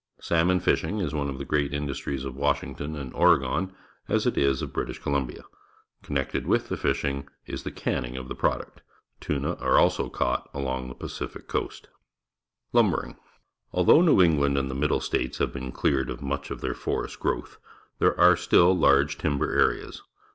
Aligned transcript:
Salmorijfishing 0.19 0.99
is 0.99 1.13
one 1.13 1.29
of 1.29 1.37
the 1.37 1.45
great 1.45 1.71
indus 1.75 1.99
tries 1.99 2.25
of 2.25 2.33
Washiiigton 2.33 2.99
and 2.99 3.13
Oregon, 3.13 3.71
as 4.07 4.25
it 4.25 4.35
is 4.35 4.63
of 4.63 4.73
British 4.73 4.97
Columbia. 4.97 5.43
Comiected 6.03 6.47
with 6.47 6.69
the 6.69 6.75
fish 6.75 7.05
ing 7.05 7.27
is 7.45 7.61
the 7.61 7.69
canning 7.71 8.17
of 8.17 8.27
the 8.27 8.33
product. 8.33 8.81
Ijina 9.21 9.61
are 9.61 9.77
also 9.77 10.09
caught 10.09 10.49
along 10.55 10.87
the 10.87 10.95
Pacific 10.95 11.47
coast. 11.47 11.87
Lumbering.— 12.73 13.15
Although 13.73 14.01
New 14.01 14.23
England 14.23 14.57
and 14.57 14.71
the 14.71 14.73
Middle 14.73 15.01
States 15.01 15.37
have 15.37 15.53
been 15.53 15.71
cleared 15.71 16.09
of 16.09 16.19
much 16.19 16.49
of 16.49 16.61
their 16.61 16.73
forest 16.73 17.19
growth, 17.19 17.59
there 17.99 18.19
are 18.19 18.35
still 18.35 18.75
large 18.75 19.19
timber 19.19 19.51
areas. 19.51 20.01